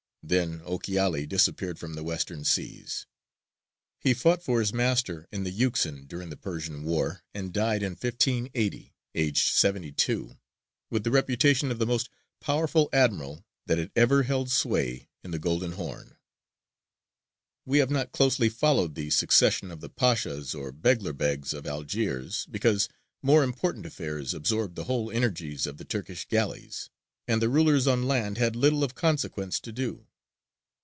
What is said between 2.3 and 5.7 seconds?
seas; he fought for his master in the